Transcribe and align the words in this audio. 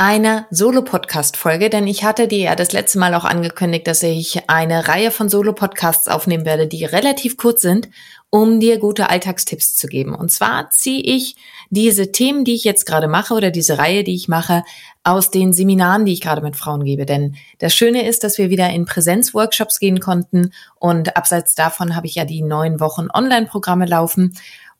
einer 0.00 0.46
Solo-Podcast-Folge, 0.52 1.70
denn 1.70 1.88
ich 1.88 2.04
hatte 2.04 2.28
dir 2.28 2.38
ja 2.38 2.54
das 2.54 2.70
letzte 2.70 3.00
Mal 3.00 3.14
auch 3.16 3.24
angekündigt, 3.24 3.88
dass 3.88 4.04
ich 4.04 4.48
eine 4.48 4.86
Reihe 4.86 5.10
von 5.10 5.28
Solo-Podcasts 5.28 6.06
aufnehmen 6.06 6.44
werde, 6.44 6.68
die 6.68 6.84
relativ 6.84 7.36
kurz 7.36 7.62
sind, 7.62 7.88
um 8.30 8.60
dir 8.60 8.78
gute 8.78 9.10
Alltagstipps 9.10 9.74
zu 9.74 9.88
geben. 9.88 10.14
Und 10.14 10.30
zwar 10.30 10.70
ziehe 10.70 11.02
ich 11.02 11.34
diese 11.70 12.12
Themen, 12.12 12.44
die 12.44 12.54
ich 12.54 12.62
jetzt 12.62 12.86
gerade 12.86 13.08
mache 13.08 13.34
oder 13.34 13.50
diese 13.50 13.78
Reihe, 13.78 14.04
die 14.04 14.14
ich 14.14 14.28
mache, 14.28 14.62
aus 15.02 15.32
den 15.32 15.52
Seminaren, 15.52 16.04
die 16.04 16.12
ich 16.12 16.20
gerade 16.20 16.42
mit 16.42 16.54
Frauen 16.54 16.84
gebe. 16.84 17.04
Denn 17.04 17.34
das 17.58 17.74
Schöne 17.74 18.06
ist, 18.06 18.22
dass 18.22 18.38
wir 18.38 18.50
wieder 18.50 18.70
in 18.70 18.84
Präsenzworkshops 18.84 19.80
gehen 19.80 19.98
konnten 19.98 20.52
und 20.76 21.16
abseits 21.16 21.56
davon 21.56 21.96
habe 21.96 22.06
ich 22.06 22.14
ja 22.14 22.24
die 22.24 22.42
neun 22.42 22.78
Wochen 22.78 23.08
Online-Programme 23.12 23.86
laufen. 23.86 24.34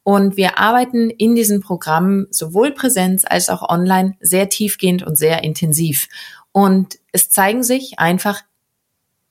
Und 0.09 0.39
wir 0.39 0.59
arbeiten 0.59 1.11
in 1.11 1.35
diesem 1.35 1.61
Programm 1.61 2.29
sowohl 2.31 2.71
Präsenz 2.71 3.27
als 3.29 3.51
auch 3.51 3.69
online 3.69 4.17
sehr 4.21 4.49
tiefgehend 4.49 5.03
und 5.03 5.17
sehr 5.17 5.45
intensiv. 5.45 6.09
Und 6.51 6.99
es 7.13 7.29
zeigen 7.29 7.63
sich 7.63 7.99
einfach 7.99 8.41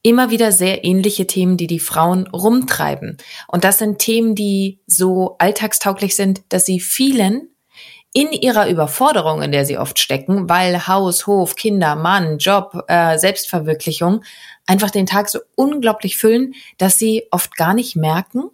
immer 0.04 0.30
wieder 0.30 0.52
sehr 0.52 0.86
ähnliche 0.86 1.26
Themen, 1.26 1.58
die 1.58 1.66
die 1.66 1.80
Frauen 1.80 2.28
rumtreiben. 2.28 3.18
Und 3.48 3.64
das 3.64 3.80
sind 3.80 3.98
Themen, 3.98 4.36
die 4.36 4.80
so 4.86 5.36
alltagstauglich 5.40 6.16
sind, 6.16 6.44
dass 6.50 6.68
sie 6.68 6.80
vielen 6.80 7.50
in 8.14 8.32
ihrer 8.32 8.70
Überforderung, 8.70 9.42
in 9.42 9.52
der 9.52 9.66
sie 9.66 9.80
oft 9.80 9.98
stecken, 9.98 10.48
weil 10.48 10.88
Haus, 10.88 11.26
Hof, 11.26 11.56
Kinder, 11.56 11.96
Mann, 11.96 12.38
Job, 12.38 12.84
äh, 12.88 13.18
Selbstverwirklichung 13.18 14.24
einfach 14.68 14.92
den 14.92 15.08
Tag 15.08 15.30
so 15.30 15.40
unglaublich 15.56 16.18
füllen, 16.18 16.54
dass 16.78 17.00
sie 17.00 17.24
oft 17.32 17.56
gar 17.56 17.74
nicht 17.74 17.96
merken, 17.96 18.52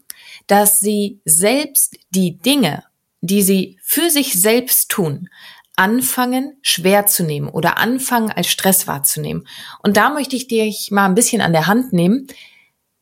dass 0.48 0.80
sie 0.80 1.22
selbst 1.26 1.98
die 2.09 2.38
Dinge, 2.38 2.84
die 3.22 3.42
sie 3.42 3.80
für 3.81 4.09
sich 4.09 4.40
selbst 4.40 4.90
tun, 4.90 5.30
anfangen 5.76 6.58
schwer 6.62 7.06
zu 7.08 7.24
nehmen 7.24 7.50
oder 7.50 7.78
anfangen 7.78 8.31
als 8.31 8.48
Stress 8.48 8.88
wahrzunehmen. 8.88 9.48
Und 9.82 9.98
da 9.98 10.09
möchte 10.09 10.36
ich 10.36 10.48
dich 10.48 10.92
mal 10.92 11.06
ein 11.06 11.16
bisschen 11.16 11.42
an 11.42 11.53
der 11.53 11.68
Hand 11.68 11.94
nehmen 11.94 12.28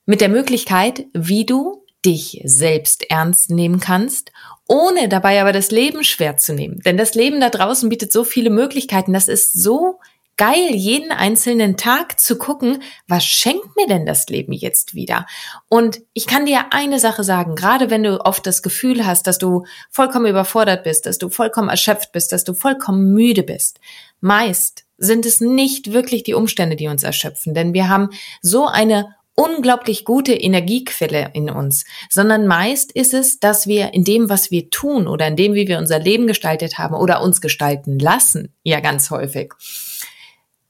mit 0.06 0.22
der 0.22 0.30
Möglichkeit, 0.30 1.06
wie 1.14 1.46
du 1.46 1.86
dich 2.06 2.42
selbst 2.46 3.10
ernst 3.10 3.50
nehmen 3.50 3.80
kannst, 3.80 4.32
ohne 4.68 5.10
dabei 5.10 5.42
aber 5.42 5.52
das 5.52 5.70
Leben 5.70 6.04
schwer 6.04 6.38
zu 6.38 6.54
nehmen. 6.54 6.80
Denn 6.80 6.98
das 6.98 7.14
Leben 7.14 7.42
da 7.42 7.50
draußen 7.50 7.90
bietet 7.90 8.12
so 8.12 8.24
viele 8.24 8.50
Möglichkeiten. 8.50 9.14
Das 9.14 9.28
ist 9.28 9.54
so 9.54 10.00
geil, 10.38 10.74
jeden 10.74 11.12
einzelnen 11.12 11.78
Tag 11.78 12.20
zu 12.20 12.38
gucken, 12.38 12.82
was 13.08 13.24
schenkt 13.24 13.76
mir 13.76 13.88
denn 13.88 14.06
das 14.06 14.28
Leben 14.28 14.54
jetzt 14.54 14.96
wieder? 14.96 15.26
Und 15.70 16.02
ich 16.14 16.28
kann 16.28 16.46
dir 16.46 16.74
eine 16.74 17.00
Sache 17.00 17.24
sagen, 17.24 17.56
gerade 17.56 17.90
wenn 17.90 18.04
du 18.04 18.24
oft 18.26 18.46
das 18.48 18.62
Gefühl 18.62 19.06
hast, 19.06 19.28
dass 19.28 19.38
du 19.38 19.66
vollkommen 19.90 20.26
überfordert 20.26 20.84
bist, 20.84 21.06
dass 21.06 21.18
du 21.18 21.30
vollkommen 21.30 21.70
erschöpft 21.70 22.12
bist, 22.12 22.32
dass 22.32 22.44
du 22.44 22.54
vollkommen 22.54 23.14
müde 23.14 23.44
bist. 23.44 23.80
Meist 24.20 24.86
sind 24.98 25.26
es 25.26 25.42
nicht 25.42 25.94
wirklich 25.94 26.24
die 26.24 26.34
Umstände, 26.34 26.76
die 26.76 26.88
uns 26.88 27.04
erschöpfen, 27.04 27.54
denn 27.54 27.74
wir 27.74 27.90
haben 27.90 28.10
so 28.42 28.68
eine 28.68 29.16
unglaublich 29.36 30.06
gute 30.06 30.34
Energiequelle 30.34 31.32
in 31.34 31.50
uns, 31.50 31.86
sondern 32.10 32.48
meist 32.48 32.92
ist 32.92 33.14
es, 33.14 33.40
dass 33.40 33.66
wir 33.66 33.94
in 33.94 34.04
dem, 34.04 34.30
was 34.30 34.52
wir 34.52 34.70
tun 34.70 35.08
oder 35.08 35.28
in 35.28 35.36
dem, 35.36 35.54
wie 35.54 35.68
wir 35.68 35.78
unser 35.78 36.00
Leben 36.00 36.28
gestaltet 36.28 36.78
haben 36.78 36.96
oder 36.96 37.22
uns 37.22 37.42
gestalten 37.42 37.98
lassen, 37.98 38.54
ja 38.64 38.80
ganz 38.80 39.10
häufig, 39.10 39.54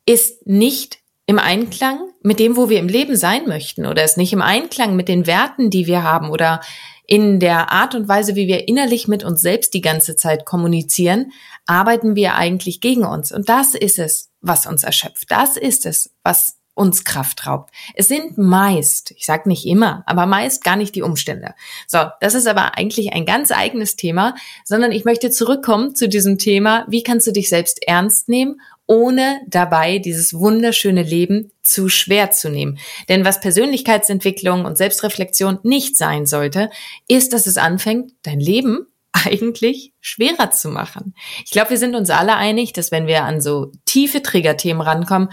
ist 0.06 0.46
nicht 0.48 1.00
im 1.26 1.40
Einklang 1.40 2.00
mit 2.22 2.40
dem, 2.40 2.58
wo 2.58 2.70
wir 2.70 2.80
im 2.80 2.88
Leben 2.88 3.16
sein 3.16 3.48
möchten 3.48 3.86
oder 3.86 4.04
ist 4.04 4.18
nicht 4.18 4.34
im 4.34 4.42
Einklang 4.42 4.96
mit 4.96 5.08
den 5.08 5.28
Werten, 5.28 5.70
die 5.70 5.88
wir 5.88 6.04
haben 6.04 6.30
oder 6.30 6.62
in 7.08 7.40
der 7.40 7.72
Art 7.72 7.94
und 7.96 8.08
Weise, 8.08 8.36
wie 8.36 8.48
wir 8.48 8.68
innerlich 8.68 9.08
mit 9.08 9.24
uns 9.24 9.42
selbst 9.42 9.74
die 9.74 9.82
ganze 9.82 10.16
Zeit 10.16 10.46
kommunizieren, 10.46 11.32
arbeiten 11.66 12.16
wir 12.16 12.36
eigentlich 12.36 12.80
gegen 12.80 13.04
uns. 13.04 13.32
Und 13.32 13.50
das 13.50 13.76
ist 13.76 14.00
es, 14.00 14.30
was 14.40 14.66
uns 14.66 14.84
erschöpft. 14.84 15.26
Das 15.30 15.58
ist 15.58 15.86
es, 15.86 16.14
was 16.24 16.58
uns 16.74 17.04
Kraft 17.04 17.46
raubt. 17.46 17.74
Es 17.96 18.08
sind 18.08 18.38
meist, 18.38 19.12
ich 19.12 19.26
sage 19.26 19.50
nicht 19.50 19.66
immer, 19.66 20.04
aber 20.06 20.26
meist 20.26 20.64
gar 20.64 20.78
nicht 20.78 20.96
die 20.96 21.02
Umstände. 21.02 21.54
So, 21.86 22.00
das 22.22 22.34
ist 22.34 22.48
aber 22.48 22.78
eigentlich 22.78 23.14
ein 23.14 23.26
ganz 23.26 23.52
eigenes 23.52 23.98
Thema, 23.98 24.36
sondern 24.64 24.92
ich 24.92 25.04
möchte 25.04 25.32
zurückkommen 25.32 25.96
zu 25.96 26.08
diesem 26.08 26.38
Thema, 26.38 26.86
wie 26.88 27.04
kannst 27.04 27.28
du 27.28 27.32
dich 27.32 27.50
selbst 27.50 27.86
ernst 27.86 28.30
nehmen 28.30 28.62
ohne 28.88 29.42
dabei 29.48 30.00
dieses 30.00 30.34
wunderschöne 30.34 31.04
Leben 31.04 31.52
zu 31.64 31.88
schwer 31.88 32.32
zu 32.32 32.50
nehmen. 32.50 32.78
Denn 33.10 33.24
was 33.24 33.40
Persönlichkeitsentwicklung 33.40 34.66
und 34.66 34.78
Selbstreflexion 34.78 35.60
nicht 35.64 35.98
sein 35.98 36.26
sollte, 36.26 36.70
ist, 37.08 37.34
dass 37.34 37.48
es 37.48 37.58
anfängt, 37.58 38.12
dein 38.24 38.40
Leben 38.40 38.88
eigentlich 39.12 39.94
schwerer 40.00 40.52
zu 40.52 40.70
machen. 40.70 41.16
Ich 41.46 41.52
glaube, 41.52 41.72
wir 41.72 41.78
sind 41.78 41.96
uns 41.96 42.10
alle 42.10 42.36
einig, 42.36 42.74
dass 42.74 42.92
wenn 42.92 43.08
wir 43.08 43.24
an 43.24 43.42
so 43.42 43.72
tiefe 43.86 44.22
Triggerthemen 44.22 44.82
rankommen, 44.82 45.30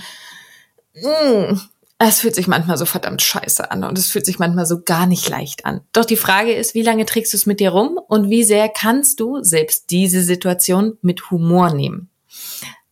mm, 0.95 1.59
es 1.99 2.21
fühlt 2.21 2.37
sich 2.37 2.47
manchmal 2.47 2.79
so 2.79 2.87
verdammt 2.87 3.23
scheiße 3.23 3.73
an 3.73 3.83
und 3.83 3.99
es 3.99 4.09
fühlt 4.09 4.25
sich 4.25 4.39
manchmal 4.39 4.67
so 4.67 4.83
gar 4.83 5.06
nicht 5.06 5.29
leicht 5.29 5.65
an. 5.65 5.81
Doch 5.93 6.05
die 6.05 6.17
Frage 6.17 6.53
ist, 6.53 6.75
wie 6.75 6.83
lange 6.83 7.06
trägst 7.06 7.33
du 7.33 7.37
es 7.37 7.47
mit 7.47 7.59
dir 7.59 7.71
rum 7.71 7.99
und 8.06 8.31
wie 8.31 8.45
sehr 8.45 8.69
kannst 8.69 9.19
du 9.19 9.43
selbst 9.43 9.91
diese 9.91 10.23
Situation 10.23 10.97
mit 11.03 11.33
Humor 11.33 11.75
nehmen? 11.75 12.08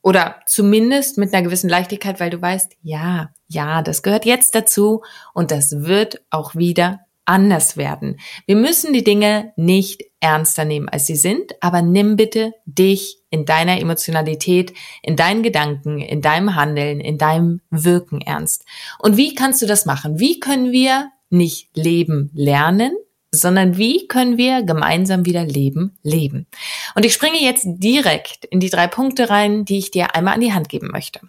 Oder 0.06 0.36
zumindest 0.46 1.18
mit 1.18 1.34
einer 1.34 1.42
gewissen 1.42 1.68
Leichtigkeit, 1.68 2.20
weil 2.20 2.30
du 2.30 2.40
weißt, 2.40 2.76
ja, 2.80 3.30
ja, 3.48 3.82
das 3.82 4.04
gehört 4.04 4.24
jetzt 4.24 4.54
dazu 4.54 5.02
und 5.34 5.50
das 5.50 5.82
wird 5.82 6.22
auch 6.30 6.54
wieder 6.54 7.00
anders 7.24 7.76
werden. 7.76 8.20
Wir 8.46 8.54
müssen 8.54 8.92
die 8.92 9.02
Dinge 9.02 9.52
nicht 9.56 10.04
ernster 10.20 10.64
nehmen, 10.64 10.88
als 10.88 11.06
sie 11.06 11.16
sind, 11.16 11.54
aber 11.60 11.82
nimm 11.82 12.14
bitte 12.14 12.52
dich 12.66 13.18
in 13.30 13.46
deiner 13.46 13.80
Emotionalität, 13.80 14.74
in 15.02 15.16
deinen 15.16 15.42
Gedanken, 15.42 15.98
in 15.98 16.22
deinem 16.22 16.54
Handeln, 16.54 17.00
in 17.00 17.18
deinem 17.18 17.60
Wirken 17.70 18.20
ernst. 18.20 18.64
Und 19.00 19.16
wie 19.16 19.34
kannst 19.34 19.60
du 19.60 19.66
das 19.66 19.86
machen? 19.86 20.20
Wie 20.20 20.38
können 20.38 20.70
wir 20.70 21.10
nicht 21.30 21.76
leben 21.76 22.30
lernen, 22.32 22.92
sondern 23.30 23.76
wie 23.76 24.06
können 24.08 24.38
wir 24.38 24.62
gemeinsam 24.62 25.26
wieder 25.26 25.44
Leben 25.44 25.98
leben. 26.02 26.46
Und 26.94 27.04
ich 27.04 27.12
springe 27.12 27.40
jetzt 27.40 27.64
direkt 27.66 28.44
in 28.46 28.60
die 28.60 28.70
drei 28.70 28.86
Punkte 28.86 29.30
rein, 29.30 29.64
die 29.64 29.78
ich 29.78 29.90
dir 29.90 30.14
einmal 30.14 30.34
an 30.34 30.40
die 30.40 30.52
Hand 30.52 30.68
geben 30.68 30.88
möchte. 30.90 31.20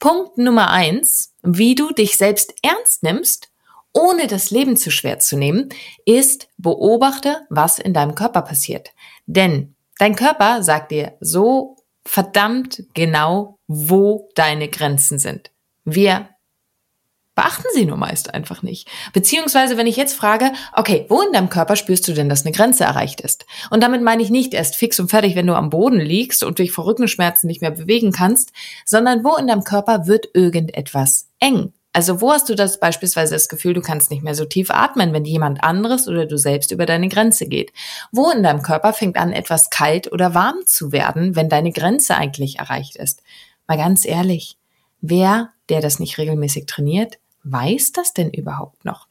Punkt 0.00 0.38
Nummer 0.38 0.70
eins, 0.70 1.34
wie 1.42 1.74
du 1.74 1.92
dich 1.92 2.16
selbst 2.16 2.54
ernst 2.62 3.02
nimmst, 3.02 3.50
ohne 3.92 4.26
das 4.26 4.50
Leben 4.50 4.76
zu 4.76 4.90
schwer 4.90 5.18
zu 5.18 5.36
nehmen, 5.36 5.70
ist 6.04 6.48
beobachte, 6.58 7.46
was 7.48 7.78
in 7.78 7.94
deinem 7.94 8.14
Körper 8.14 8.42
passiert. 8.42 8.90
Denn 9.24 9.74
dein 9.98 10.16
Körper 10.16 10.62
sagt 10.62 10.90
dir 10.90 11.16
so 11.20 11.76
verdammt 12.04 12.84
genau, 12.94 13.58
wo 13.66 14.28
deine 14.34 14.68
Grenzen 14.68 15.18
sind. 15.18 15.50
Wir 15.84 16.28
beachten 17.36 17.68
sie 17.74 17.84
nur 17.84 17.98
meist 17.98 18.34
einfach 18.34 18.62
nicht. 18.62 18.88
Beziehungsweise, 19.12 19.76
wenn 19.76 19.86
ich 19.86 19.96
jetzt 19.96 20.16
frage, 20.16 20.52
okay, 20.72 21.06
wo 21.08 21.20
in 21.20 21.32
deinem 21.32 21.50
Körper 21.50 21.76
spürst 21.76 22.08
du 22.08 22.14
denn, 22.14 22.28
dass 22.28 22.44
eine 22.44 22.54
Grenze 22.54 22.82
erreicht 22.82 23.20
ist? 23.20 23.46
Und 23.70 23.82
damit 23.82 24.02
meine 24.02 24.22
ich 24.22 24.30
nicht 24.30 24.54
erst 24.54 24.74
fix 24.74 24.98
und 24.98 25.10
fertig, 25.10 25.36
wenn 25.36 25.46
du 25.46 25.54
am 25.54 25.70
Boden 25.70 26.00
liegst 26.00 26.42
und 26.42 26.58
dich 26.58 26.72
vor 26.72 26.86
Rückenschmerzen 26.86 27.46
nicht 27.46 27.60
mehr 27.60 27.70
bewegen 27.70 28.10
kannst, 28.10 28.52
sondern 28.84 29.22
wo 29.22 29.36
in 29.36 29.46
deinem 29.46 29.62
Körper 29.62 30.06
wird 30.06 30.30
irgendetwas 30.34 31.28
eng? 31.38 31.72
Also 31.92 32.20
wo 32.20 32.30
hast 32.32 32.48
du 32.48 32.54
das 32.54 32.80
beispielsweise 32.80 33.34
das 33.34 33.48
Gefühl, 33.48 33.74
du 33.74 33.80
kannst 33.80 34.10
nicht 34.10 34.22
mehr 34.22 34.34
so 34.34 34.44
tief 34.44 34.70
atmen, 34.70 35.12
wenn 35.12 35.24
jemand 35.24 35.62
anderes 35.62 36.08
oder 36.08 36.26
du 36.26 36.36
selbst 36.36 36.72
über 36.72 36.84
deine 36.84 37.08
Grenze 37.08 37.46
geht? 37.46 37.72
Wo 38.12 38.30
in 38.30 38.42
deinem 38.42 38.62
Körper 38.62 38.92
fängt 38.92 39.16
an, 39.16 39.32
etwas 39.32 39.70
kalt 39.70 40.10
oder 40.12 40.34
warm 40.34 40.56
zu 40.66 40.92
werden, 40.92 41.36
wenn 41.36 41.48
deine 41.48 41.72
Grenze 41.72 42.16
eigentlich 42.16 42.58
erreicht 42.58 42.96
ist? 42.96 43.22
Mal 43.66 43.78
ganz 43.78 44.04
ehrlich, 44.04 44.58
wer, 45.00 45.52
der 45.68 45.80
das 45.80 45.98
nicht 45.98 46.18
regelmäßig 46.18 46.66
trainiert, 46.66 47.18
weiß 47.50 47.92
das 47.92 48.12
denn 48.12 48.30
überhaupt 48.30 48.84
noch? 48.84 49.06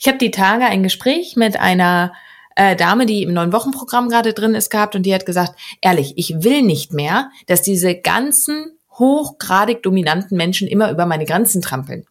Ich 0.00 0.08
habe 0.08 0.18
die 0.18 0.30
Tage 0.30 0.64
ein 0.64 0.82
Gespräch 0.82 1.36
mit 1.36 1.58
einer 1.58 2.12
äh, 2.56 2.74
Dame, 2.74 3.06
die 3.06 3.22
im 3.22 3.32
neun 3.32 3.52
Wochen 3.52 3.70
Programm 3.70 4.08
gerade 4.08 4.32
drin 4.32 4.54
ist, 4.54 4.70
gehabt 4.70 4.96
und 4.96 5.04
die 5.04 5.14
hat 5.14 5.26
gesagt, 5.26 5.54
ehrlich, 5.80 6.14
ich 6.16 6.42
will 6.42 6.62
nicht 6.62 6.92
mehr, 6.92 7.30
dass 7.46 7.62
diese 7.62 7.94
ganzen 7.94 8.72
hochgradig 8.92 9.82
dominanten 9.82 10.36
Menschen 10.36 10.66
immer 10.66 10.90
über 10.90 11.06
meine 11.06 11.26
Grenzen 11.26 11.60
trampeln. 11.62 12.06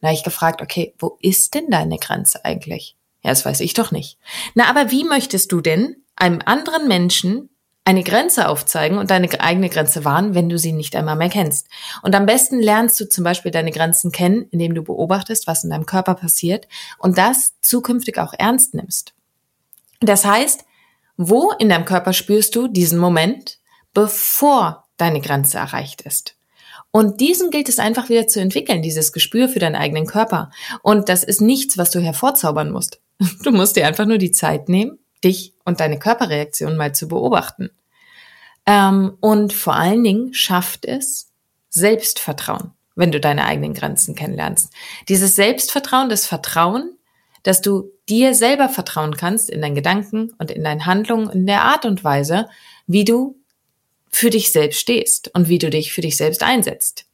Na, 0.00 0.12
ich 0.12 0.24
gefragt, 0.24 0.60
okay, 0.60 0.94
wo 0.98 1.16
ist 1.20 1.54
denn 1.54 1.70
deine 1.70 1.98
Grenze 1.98 2.44
eigentlich? 2.44 2.96
Ja, 3.22 3.30
das 3.30 3.44
weiß 3.44 3.60
ich 3.60 3.74
doch 3.74 3.92
nicht. 3.92 4.18
Na, 4.54 4.68
aber 4.68 4.90
wie 4.90 5.04
möchtest 5.04 5.52
du 5.52 5.60
denn 5.60 5.96
einem 6.16 6.40
anderen 6.44 6.88
Menschen 6.88 7.48
eine 7.86 8.02
Grenze 8.02 8.48
aufzeigen 8.48 8.98
und 8.98 9.12
deine 9.12 9.40
eigene 9.40 9.68
Grenze 9.68 10.04
wahren, 10.04 10.34
wenn 10.34 10.48
du 10.48 10.58
sie 10.58 10.72
nicht 10.72 10.96
einmal 10.96 11.14
mehr 11.14 11.28
kennst. 11.28 11.68
Und 12.02 12.16
am 12.16 12.26
besten 12.26 12.58
lernst 12.58 12.98
du 12.98 13.08
zum 13.08 13.22
Beispiel 13.22 13.52
deine 13.52 13.70
Grenzen 13.70 14.10
kennen, 14.10 14.48
indem 14.50 14.74
du 14.74 14.82
beobachtest, 14.82 15.46
was 15.46 15.62
in 15.62 15.70
deinem 15.70 15.86
Körper 15.86 16.16
passiert 16.16 16.66
und 16.98 17.16
das 17.16 17.54
zukünftig 17.62 18.18
auch 18.18 18.34
ernst 18.36 18.74
nimmst. 18.74 19.14
Das 20.00 20.24
heißt, 20.24 20.64
wo 21.16 21.52
in 21.60 21.68
deinem 21.68 21.84
Körper 21.84 22.12
spürst 22.12 22.56
du 22.56 22.66
diesen 22.66 22.98
Moment, 22.98 23.60
bevor 23.94 24.88
deine 24.96 25.20
Grenze 25.20 25.58
erreicht 25.58 26.02
ist? 26.02 26.34
Und 26.90 27.20
diesen 27.20 27.50
gilt 27.50 27.68
es 27.68 27.78
einfach 27.78 28.08
wieder 28.08 28.26
zu 28.26 28.40
entwickeln, 28.40 28.82
dieses 28.82 29.12
Gespür 29.12 29.48
für 29.48 29.60
deinen 29.60 29.76
eigenen 29.76 30.06
Körper. 30.06 30.50
Und 30.82 31.08
das 31.08 31.22
ist 31.22 31.40
nichts, 31.40 31.78
was 31.78 31.92
du 31.92 32.00
hervorzaubern 32.00 32.72
musst. 32.72 33.00
Du 33.44 33.52
musst 33.52 33.76
dir 33.76 33.86
einfach 33.86 34.06
nur 34.06 34.18
die 34.18 34.32
Zeit 34.32 34.68
nehmen, 34.68 34.98
dich 35.26 35.52
und 35.64 35.80
deine 35.80 35.98
Körperreaktion 35.98 36.76
mal 36.76 36.94
zu 36.94 37.08
beobachten. 37.08 37.70
Ähm, 38.64 39.16
und 39.20 39.52
vor 39.52 39.74
allen 39.74 40.02
Dingen 40.02 40.34
schafft 40.34 40.84
es 40.84 41.32
Selbstvertrauen, 41.68 42.72
wenn 42.94 43.12
du 43.12 43.20
deine 43.20 43.44
eigenen 43.44 43.74
Grenzen 43.74 44.14
kennenlernst. 44.14 44.72
Dieses 45.08 45.36
Selbstvertrauen, 45.36 46.08
das 46.08 46.26
Vertrauen, 46.26 46.96
dass 47.42 47.60
du 47.60 47.92
dir 48.08 48.34
selber 48.34 48.68
vertrauen 48.68 49.16
kannst 49.16 49.50
in 49.50 49.60
deinen 49.60 49.74
Gedanken 49.74 50.32
und 50.38 50.50
in 50.50 50.64
deinen 50.64 50.86
Handlungen, 50.86 51.30
in 51.30 51.46
der 51.46 51.62
Art 51.62 51.84
und 51.84 52.02
Weise, 52.02 52.48
wie 52.86 53.04
du 53.04 53.36
für 54.08 54.30
dich 54.30 54.50
selbst 54.50 54.80
stehst 54.80 55.30
und 55.34 55.48
wie 55.48 55.58
du 55.58 55.70
dich 55.70 55.92
für 55.92 56.00
dich 56.00 56.16
selbst 56.16 56.42
einsetzt. 56.42 57.06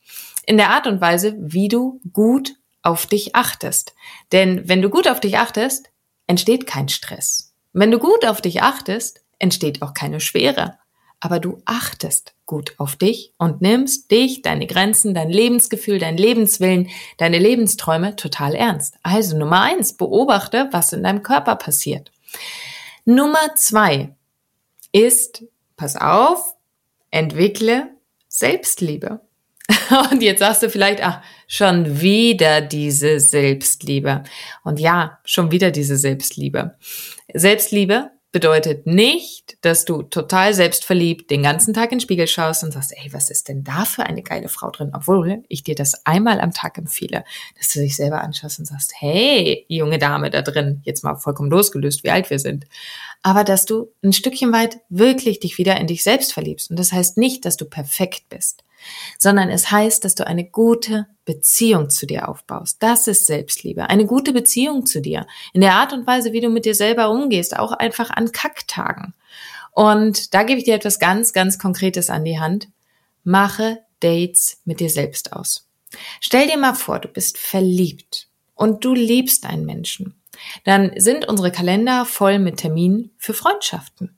In 0.47 0.57
der 0.57 0.71
Art 0.71 0.87
und 0.87 1.01
Weise, 1.01 1.35
wie 1.39 1.69
du 1.69 2.01
gut 2.13 2.55
auf 2.83 3.07
dich 3.07 3.35
achtest. 3.35 3.95
Denn 4.33 4.69
wenn 4.69 4.83
du 4.83 4.91
gut 4.91 5.09
auf 5.09 5.21
dich 5.21 5.39
achtest, 5.39 5.91
entsteht 6.27 6.67
kein 6.67 6.89
Stress. 6.89 7.52
Wenn 7.73 7.91
du 7.91 7.99
gut 7.99 8.27
auf 8.27 8.41
dich 8.41 8.63
achtest, 8.63 9.23
entsteht 9.39 9.83
auch 9.83 9.95
keine 9.95 10.21
Schwere. 10.21 10.79
Aber 11.21 11.39
du 11.39 11.63
achtest 11.65 12.35
gut 12.47 12.75
auf 12.79 12.97
dich 12.97 13.33
und 13.39 13.63
nimmst 13.63 14.11
dich, 14.11 14.43
deine 14.43 14.67
Grenzen, 14.67 15.15
dein 15.15 15.31
Lebensgefühl, 15.31 15.99
dein 15.99 16.17
Lebenswillen, 16.17 16.89
deine 17.17 17.39
Lebensträume 17.39 18.17
total 18.17 18.55
ernst. 18.55 18.97
Also 19.03 19.39
Nummer 19.39 19.63
eins, 19.63 19.97
beobachte, 19.97 20.69
was 20.73 20.93
in 20.93 21.05
deinem 21.05 21.23
Körper 21.23 21.57
passiert. 21.57 22.11
Nummer 23.05 23.55
zwei 23.55 24.15
ist, 24.91 25.45
pass 25.77 25.97
auf, 25.97 26.57
entwickle 27.11 27.91
Selbstliebe. 28.29 29.21
Und 30.11 30.23
jetzt 30.23 30.41
sagst 30.41 30.63
du 30.63 30.71
vielleicht, 30.71 31.03
ach, 31.03 31.23
schon 31.47 32.01
wieder 32.01 32.61
diese 32.61 33.21
Selbstliebe. 33.21 34.25
Und 34.65 34.81
ja, 34.81 35.19
schon 35.25 35.51
wieder 35.51 35.71
diese 35.71 35.97
Selbstliebe. 35.97 36.77
Selbstliebe 37.33 38.11
bedeutet 38.33 38.87
nicht, 38.87 39.59
dass 39.61 39.85
du 39.85 40.03
total 40.03 40.55
selbstverliebt 40.55 41.31
den 41.31 41.43
ganzen 41.43 41.75
Tag 41.75 41.93
in 41.93 41.99
den 41.99 42.01
Spiegel 42.01 42.27
schaust 42.27 42.65
und 42.65 42.73
sagst, 42.73 42.95
ey, 42.97 43.13
was 43.13 43.29
ist 43.29 43.49
denn 43.49 43.63
da 43.63 43.85
für 43.85 44.05
eine 44.05 44.23
geile 44.23 44.49
Frau 44.49 44.71
drin? 44.71 44.91
Obwohl 44.95 45.43
ich 45.49 45.63
dir 45.63 45.75
das 45.75 46.07
einmal 46.07 46.41
am 46.41 46.53
Tag 46.53 46.79
empfehle, 46.79 47.25
dass 47.59 47.69
du 47.69 47.81
dich 47.81 47.95
selber 47.95 48.23
anschaust 48.23 48.59
und 48.59 48.65
sagst, 48.65 48.95
hey, 48.99 49.67
junge 49.69 49.99
Dame 49.99 50.31
da 50.31 50.41
drin, 50.41 50.81
jetzt 50.85 51.05
mal 51.05 51.17
vollkommen 51.17 51.51
losgelöst, 51.51 52.05
wie 52.05 52.11
alt 52.11 52.31
wir 52.31 52.39
sind. 52.39 52.65
Aber 53.23 53.45
dass 53.45 53.67
du 53.67 53.93
ein 54.03 54.15
Stückchen 54.15 54.51
weit 54.51 54.79
wirklich 54.89 55.39
dich 55.39 55.59
wieder 55.59 55.79
in 55.79 55.87
dich 55.87 56.03
selbst 56.03 56.33
verliebst. 56.33 56.71
Und 56.71 56.79
das 56.79 56.91
heißt 56.91 57.19
nicht, 57.19 57.45
dass 57.45 57.59
du 57.59 57.67
perfekt 57.67 58.31
bist 58.31 58.65
sondern 59.19 59.49
es 59.49 59.71
heißt, 59.71 60.05
dass 60.05 60.15
du 60.15 60.27
eine 60.27 60.45
gute 60.45 61.07
Beziehung 61.25 61.91
zu 61.91 62.07
dir 62.07 62.29
aufbaust. 62.29 62.83
Das 62.83 63.07
ist 63.07 63.27
Selbstliebe. 63.27 63.89
Eine 63.89 64.07
gute 64.07 64.33
Beziehung 64.33 64.87
zu 64.87 65.01
dir. 65.01 65.27
In 65.53 65.61
der 65.61 65.75
Art 65.75 65.93
und 65.93 66.07
Weise, 66.07 66.33
wie 66.33 66.41
du 66.41 66.49
mit 66.49 66.65
dir 66.65 66.75
selber 66.75 67.11
umgehst, 67.11 67.57
auch 67.57 67.73
einfach 67.73 68.11
an 68.11 68.33
Kacktagen. 68.33 69.15
Und 69.73 70.35
da 70.35 70.43
gebe 70.43 70.59
ich 70.59 70.65
dir 70.65 70.75
etwas 70.75 70.99
ganz, 70.99 71.33
ganz 71.33 71.59
Konkretes 71.59 72.11
an 72.11 72.25
die 72.25 72.39
Hand. 72.39 72.69
Mache 73.25 73.79
Dates 74.01 74.61
mit 74.65 74.81
dir 74.81 74.91
selbst 74.91 75.33
aus. 75.33 75.69
Stell 76.21 76.49
dir 76.49 76.59
mal 76.59 76.75
vor, 76.75 76.99
du 76.99 77.09
bist 77.09 77.39
verliebt 77.39 78.29
und 78.55 78.85
du 78.85 78.95
liebst 78.95 79.47
einen 79.47 79.65
Menschen. 79.65 80.15
Dann 80.65 80.93
sind 80.97 81.29
unsere 81.29 81.53
Kalender 81.53 82.05
voll 82.05 82.39
mit 82.39 82.59
Terminen 82.59 83.11
für 83.19 83.35
Freundschaften. 83.35 84.17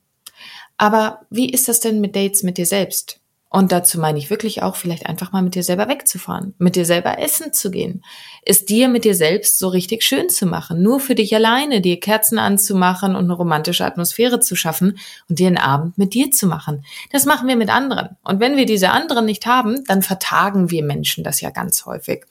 Aber 0.77 1.25
wie 1.29 1.49
ist 1.49 1.67
das 1.67 1.79
denn 1.79 2.01
mit 2.01 2.15
Dates 2.15 2.43
mit 2.43 2.57
dir 2.57 2.65
selbst? 2.65 3.19
Und 3.55 3.71
dazu 3.71 4.01
meine 4.01 4.19
ich 4.19 4.29
wirklich 4.29 4.63
auch, 4.63 4.75
vielleicht 4.75 5.05
einfach 5.05 5.31
mal 5.31 5.41
mit 5.41 5.55
dir 5.55 5.63
selber 5.63 5.87
wegzufahren, 5.87 6.53
mit 6.57 6.75
dir 6.75 6.83
selber 6.83 7.19
essen 7.19 7.53
zu 7.53 7.71
gehen, 7.71 8.03
es 8.45 8.65
dir 8.65 8.89
mit 8.89 9.05
dir 9.05 9.15
selbst 9.15 9.59
so 9.59 9.69
richtig 9.69 10.03
schön 10.03 10.27
zu 10.27 10.45
machen, 10.45 10.83
nur 10.83 10.99
für 10.99 11.15
dich 11.15 11.33
alleine, 11.33 11.79
dir 11.79 11.97
Kerzen 12.01 12.37
anzumachen 12.37 13.15
und 13.15 13.23
eine 13.23 13.33
romantische 13.33 13.85
Atmosphäre 13.85 14.41
zu 14.41 14.57
schaffen 14.57 14.99
und 15.29 15.39
dir 15.39 15.47
einen 15.47 15.57
Abend 15.57 15.97
mit 15.97 16.13
dir 16.13 16.31
zu 16.31 16.47
machen. 16.47 16.83
Das 17.13 17.23
machen 17.23 17.47
wir 17.47 17.55
mit 17.55 17.69
anderen. 17.69 18.17
Und 18.25 18.41
wenn 18.41 18.57
wir 18.57 18.65
diese 18.65 18.89
anderen 18.89 19.23
nicht 19.23 19.45
haben, 19.45 19.85
dann 19.85 20.01
vertagen 20.01 20.69
wir 20.69 20.83
Menschen 20.83 21.23
das 21.23 21.39
ja 21.39 21.49
ganz 21.49 21.85
häufig. 21.85 22.25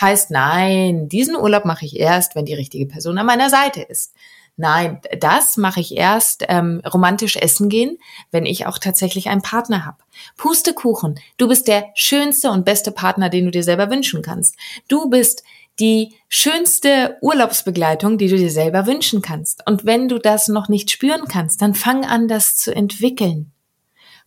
Heißt, 0.00 0.30
nein, 0.30 1.06
diesen 1.06 1.36
Urlaub 1.36 1.66
mache 1.66 1.84
ich 1.84 2.00
erst, 2.00 2.34
wenn 2.34 2.46
die 2.46 2.54
richtige 2.54 2.86
Person 2.86 3.18
an 3.18 3.26
meiner 3.26 3.50
Seite 3.50 3.82
ist. 3.82 4.14
Nein, 4.56 5.00
das 5.18 5.56
mache 5.56 5.80
ich 5.80 5.96
erst 5.96 6.44
ähm, 6.48 6.82
romantisch 6.92 7.36
essen 7.36 7.68
gehen, 7.68 7.98
wenn 8.30 8.44
ich 8.44 8.66
auch 8.66 8.78
tatsächlich 8.78 9.28
einen 9.28 9.42
Partner 9.42 9.86
habe. 9.86 9.98
Pustekuchen, 10.36 11.18
du 11.38 11.48
bist 11.48 11.68
der 11.68 11.86
schönste 11.94 12.50
und 12.50 12.64
beste 12.64 12.92
Partner, 12.92 13.30
den 13.30 13.46
du 13.46 13.50
dir 13.50 13.64
selber 13.64 13.90
wünschen 13.90 14.22
kannst. 14.22 14.56
Du 14.88 15.08
bist 15.08 15.42
die 15.78 16.14
schönste 16.28 17.16
Urlaubsbegleitung, 17.22 18.18
die 18.18 18.28
du 18.28 18.36
dir 18.36 18.50
selber 18.50 18.86
wünschen 18.86 19.22
kannst. 19.22 19.66
Und 19.66 19.86
wenn 19.86 20.08
du 20.08 20.18
das 20.18 20.48
noch 20.48 20.68
nicht 20.68 20.90
spüren 20.90 21.26
kannst, 21.28 21.62
dann 21.62 21.74
fang 21.74 22.04
an, 22.04 22.28
das 22.28 22.56
zu 22.56 22.74
entwickeln. 22.74 23.52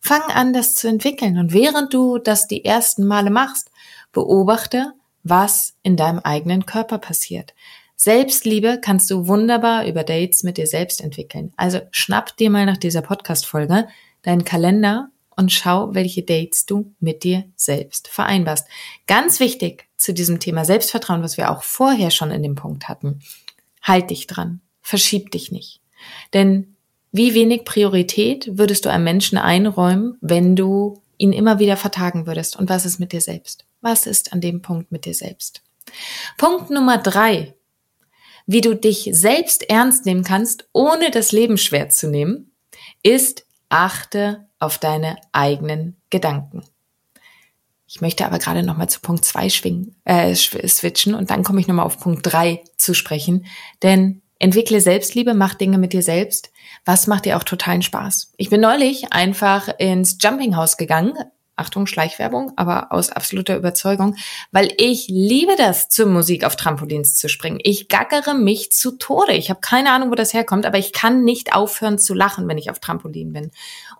Fang 0.02 0.24
an, 0.24 0.54
das 0.54 0.74
zu 0.76 0.88
entwickeln. 0.88 1.38
Und 1.38 1.54
während 1.54 1.94
du 1.94 2.18
das 2.18 2.48
die 2.48 2.66
ersten 2.66 3.06
Male 3.06 3.30
machst, 3.30 3.70
beobachte, 4.12 4.94
was 5.24 5.74
in 5.84 5.98
deinem 5.98 6.20
eigenen 6.20 6.66
Körper 6.66 6.98
passiert. 6.98 7.54
Selbstliebe 7.96 8.80
kannst 8.82 9.10
du 9.10 9.28
wunderbar 9.28 9.86
über 9.86 10.04
Dates 10.04 10.44
mit 10.44 10.58
dir 10.58 10.68
selbst 10.68 11.02
entwickeln. 11.02 11.54
Also 11.56 11.80
schnapp 11.92 12.36
dir 12.38 12.50
mal 12.50 12.66
nach 12.66 12.78
dieser 12.78 13.02
Podcast-Folge 13.02 13.88
deinen 14.22 14.44
Kalender 14.44 15.10
und 15.36 15.52
schau, 15.52 15.94
welche 15.94 16.24
Dates 16.24 16.66
du 16.66 16.94
mit 17.00 17.24
dir 17.24 17.46
selbst 17.56 18.08
vereinbarst. 18.08 18.68
Ganz 19.08 19.40
wichtig 19.40 19.88
zu 19.98 20.14
diesem 20.14 20.40
Thema 20.40 20.66
Selbstvertrauen, 20.66 21.24
was 21.24 21.38
wir 21.38 21.52
auch 21.52 21.64
vorher 21.64 22.12
schon 22.12 22.32
in 22.32 22.44
dem 22.44 22.56
Punkt 22.56 22.88
hatten. 22.88 23.22
Halt 23.82 24.10
dich 24.10 24.28
dran. 24.28 24.62
Verschieb 24.82 25.32
dich 25.32 25.52
nicht. 25.52 25.82
Denn 26.34 26.76
wie 27.12 27.34
wenig 27.34 27.64
Priorität 27.64 28.58
würdest 28.58 28.86
du 28.86 28.90
einem 28.90 29.06
Menschen 29.06 29.38
einräumen, 29.38 30.18
wenn 30.22 30.56
du 30.56 31.02
ihn 31.18 31.34
immer 31.34 31.60
wieder 31.60 31.78
vertagen 31.78 32.28
würdest? 32.28 32.58
Und 32.58 32.70
was 32.70 32.86
ist 32.86 33.00
mit 33.00 33.14
dir 33.14 33.22
selbst? 33.22 33.66
Was 33.82 34.06
ist 34.06 34.34
an 34.34 34.42
dem 34.42 34.62
Punkt 34.62 34.92
mit 34.92 35.06
dir 35.06 35.14
selbst? 35.14 35.62
Punkt 36.38 36.70
Nummer 36.72 36.98
drei 36.98 37.54
wie 38.46 38.62
du 38.62 38.76
dich 38.76 39.10
selbst 39.12 39.70
ernst 39.70 40.06
nehmen 40.06 40.24
kannst, 40.24 40.68
ohne 40.74 41.12
das 41.12 41.32
Leben 41.32 41.58
schwer 41.58 41.90
zu 41.90 42.10
nehmen, 42.10 42.52
ist, 43.04 43.46
achte 43.70 44.48
auf 44.60 44.78
deine 44.78 45.18
eigenen 45.32 45.98
Gedanken. 46.10 46.64
Ich 47.88 48.02
möchte 48.02 48.26
aber 48.26 48.40
gerade 48.40 48.64
noch 48.64 48.78
mal 48.78 48.90
zu 48.90 49.00
Punkt 49.00 49.26
zwei 49.26 49.50
schwingen, 49.50 49.96
äh, 50.06 50.34
switchen 50.36 51.14
und 51.14 51.30
dann 51.30 51.44
komme 51.44 51.60
ich 51.60 51.68
noch 51.68 51.76
mal 51.76 51.84
auf 51.84 52.00
Punkt 52.00 52.22
drei 52.24 52.64
zu 52.78 52.94
sprechen, 52.94 53.46
denn 53.84 54.22
Entwickle 54.38 54.82
Selbstliebe, 54.82 55.34
mach 55.34 55.54
Dinge 55.54 55.78
mit 55.78 55.94
dir 55.94 56.02
selbst. 56.02 56.52
Was 56.84 57.08
macht 57.08 57.26
dir 57.26 57.38
auch 57.38 57.44
totalen 57.44 57.82
Spaß? 57.82 58.34
Ich 58.36 58.50
bin 58.50 58.60
neulich 58.60 59.14
einfach 59.14 59.70
ins 59.80 60.18
Jumping 60.20 60.58
House 60.58 60.76
gegangen, 60.76 61.14
Achtung, 61.58 61.88
Schleichwerbung, 61.88 62.52
aber 62.58 62.92
aus 62.92 63.10
absoluter 63.10 63.56
Überzeugung, 63.56 64.16
weil 64.52 64.74
ich 64.78 65.08
liebe 65.08 65.56
das, 65.58 65.88
zur 65.88 66.08
Musik 66.08 66.44
auf 66.44 66.58
Trampolins 66.58 67.16
zu 67.16 67.30
springen. 67.30 67.60
Ich 67.64 67.88
gackere 67.88 68.34
mich 68.34 68.74
zu 68.74 68.92
Tode. 68.98 69.34
Ich 69.34 69.50
habe 69.50 69.62
keine 69.62 69.92
Ahnung, 69.92 70.12
wo 70.12 70.16
das 70.16 70.34
herkommt, 70.34 70.66
aber 70.66 70.78
ich 70.78 70.92
kann 70.92 71.24
nicht 71.24 71.56
aufhören 71.56 71.98
zu 71.98 72.14
lachen, 72.14 72.48
wenn 72.50 72.58
ich 72.58 72.70
auf 72.70 72.80
Trampolin 72.80 73.32
bin. 73.32 73.52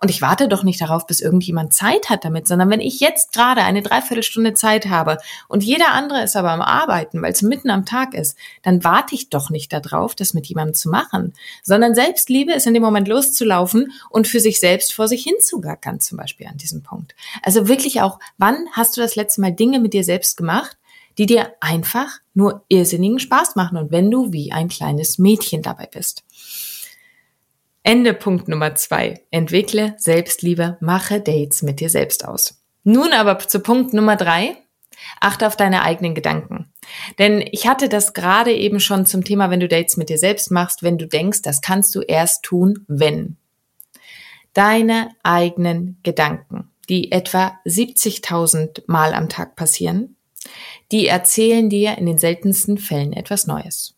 Und 0.02 0.10
ich 0.10 0.20
warte 0.20 0.48
doch 0.48 0.64
nicht 0.64 0.82
darauf, 0.82 1.06
bis 1.06 1.22
irgendjemand 1.22 1.72
Zeit 1.72 2.10
hat 2.10 2.26
damit, 2.26 2.46
sondern 2.46 2.68
wenn 2.68 2.80
ich 2.80 3.00
jetzt 3.00 3.32
gerade 3.32 3.62
eine 3.62 3.80
Dreiviertelstunde 3.80 4.52
Zeit 4.52 4.86
habe 4.86 5.16
und 5.48 5.64
jeder 5.64 5.92
andere 5.92 6.22
ist 6.22 6.36
aber 6.36 6.50
am 6.50 6.60
Arbeiten, 6.60 7.22
weil 7.22 7.32
es 7.32 7.40
mitten 7.40 7.70
am 7.70 7.86
Tag 7.86 8.12
ist, 8.12 8.36
dann 8.62 8.84
warte 8.84 9.14
ich 9.14 9.30
doch 9.30 9.48
nicht 9.48 9.72
darauf, 9.72 10.14
das 10.14 10.34
mit 10.34 10.46
jemandem 10.46 10.74
zu 10.74 10.90
machen, 10.90 11.32
sondern 11.62 11.94
Selbstliebe 11.94 12.52
ist 12.52 12.66
in 12.66 12.74
dem 12.74 12.82
Moment 12.82 13.08
loszulaufen 13.08 13.92
und 14.10 14.28
für 14.28 14.40
sich 14.40 14.60
selbst 14.60 14.92
vor 14.92 15.08
sich 15.08 15.22
hinzugackern, 15.22 16.00
zum 16.00 16.18
Beispiel 16.18 16.46
an 16.46 16.58
diesem 16.58 16.82
Punkt. 16.82 17.14
Also 17.46 17.68
wirklich 17.68 18.00
auch, 18.00 18.18
wann 18.38 18.66
hast 18.72 18.96
du 18.96 19.00
das 19.00 19.14
letzte 19.14 19.40
Mal 19.40 19.52
Dinge 19.52 19.78
mit 19.78 19.92
dir 19.92 20.02
selbst 20.02 20.36
gemacht, 20.36 20.76
die 21.16 21.26
dir 21.26 21.52
einfach 21.60 22.18
nur 22.34 22.64
irrsinnigen 22.68 23.20
Spaß 23.20 23.54
machen 23.54 23.78
und 23.78 23.92
wenn 23.92 24.10
du 24.10 24.32
wie 24.32 24.50
ein 24.50 24.68
kleines 24.68 25.18
Mädchen 25.18 25.62
dabei 25.62 25.86
bist. 25.86 26.24
Ende 27.84 28.14
Punkt 28.14 28.48
Nummer 28.48 28.74
zwei. 28.74 29.22
Entwickle 29.30 29.94
Selbstliebe, 29.96 30.76
mache 30.80 31.20
Dates 31.20 31.62
mit 31.62 31.78
dir 31.78 31.88
selbst 31.88 32.26
aus. 32.26 32.60
Nun 32.82 33.12
aber 33.12 33.38
zu 33.38 33.60
Punkt 33.60 33.94
Nummer 33.94 34.16
drei. 34.16 34.56
Achte 35.20 35.46
auf 35.46 35.54
deine 35.54 35.82
eigenen 35.82 36.16
Gedanken. 36.16 36.72
Denn 37.20 37.44
ich 37.52 37.68
hatte 37.68 37.88
das 37.88 38.12
gerade 38.12 38.52
eben 38.52 38.80
schon 38.80 39.06
zum 39.06 39.22
Thema, 39.22 39.50
wenn 39.50 39.60
du 39.60 39.68
Dates 39.68 39.96
mit 39.96 40.08
dir 40.08 40.18
selbst 40.18 40.50
machst, 40.50 40.82
wenn 40.82 40.98
du 40.98 41.06
denkst, 41.06 41.42
das 41.42 41.60
kannst 41.60 41.94
du 41.94 42.00
erst 42.00 42.42
tun, 42.42 42.84
wenn. 42.88 43.36
Deine 44.52 45.10
eigenen 45.22 46.00
Gedanken 46.02 46.72
die 46.88 47.12
etwa 47.12 47.58
70.000 47.66 48.82
Mal 48.86 49.14
am 49.14 49.28
Tag 49.28 49.56
passieren, 49.56 50.16
die 50.92 51.06
erzählen 51.06 51.68
dir 51.68 51.98
in 51.98 52.06
den 52.06 52.18
seltensten 52.18 52.78
Fällen 52.78 53.12
etwas 53.12 53.46
Neues. 53.46 53.94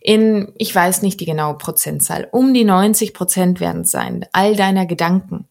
In, 0.00 0.52
ich 0.56 0.74
weiß 0.74 1.02
nicht 1.02 1.20
die 1.20 1.26
genaue 1.26 1.58
Prozentzahl, 1.58 2.28
um 2.32 2.54
die 2.54 2.64
90 2.64 3.12
Prozent 3.12 3.60
werden 3.60 3.82
es 3.82 3.90
sein, 3.90 4.24
all 4.32 4.56
deiner 4.56 4.86
Gedanken. 4.86 5.48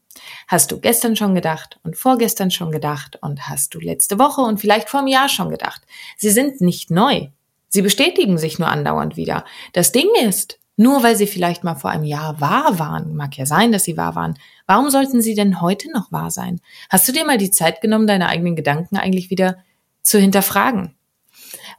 Hast 0.47 0.71
du 0.71 0.79
gestern 0.79 1.15
schon 1.15 1.35
gedacht 1.35 1.79
und 1.83 1.97
vorgestern 1.97 2.49
schon 2.49 2.71
gedacht 2.71 3.19
und 3.21 3.49
hast 3.49 3.73
du 3.73 3.79
letzte 3.79 4.17
Woche 4.17 4.41
und 4.41 4.59
vielleicht 4.59 4.89
vor 4.89 5.01
einem 5.01 5.09
Jahr 5.09 5.29
schon 5.29 5.49
gedacht. 5.49 5.81
Sie 6.17 6.29
sind 6.29 6.61
nicht 6.61 6.89
neu. 6.89 7.27
Sie 7.67 7.81
bestätigen 7.81 8.37
sich 8.37 8.57
nur 8.57 8.69
andauernd 8.69 9.17
wieder. 9.17 9.43
Das 9.73 9.91
Ding 9.91 10.07
ist, 10.21 10.59
nur 10.77 11.03
weil 11.03 11.15
sie 11.15 11.27
vielleicht 11.27 11.63
mal 11.63 11.75
vor 11.75 11.91
einem 11.91 12.03
Jahr 12.03 12.41
wahr 12.41 12.79
waren, 12.79 13.15
mag 13.15 13.37
ja 13.37 13.45
sein, 13.45 13.71
dass 13.71 13.83
sie 13.83 13.97
wahr 13.97 14.15
waren, 14.15 14.37
warum 14.67 14.89
sollten 14.89 15.21
sie 15.21 15.35
denn 15.35 15.61
heute 15.61 15.91
noch 15.91 16.11
wahr 16.11 16.31
sein? 16.31 16.59
Hast 16.89 17.07
du 17.07 17.11
dir 17.11 17.25
mal 17.25 17.37
die 17.37 17.51
Zeit 17.51 17.81
genommen, 17.81 18.07
deine 18.07 18.27
eigenen 18.27 18.55
Gedanken 18.55 18.97
eigentlich 18.97 19.29
wieder 19.29 19.57
zu 20.03 20.19
hinterfragen? 20.19 20.95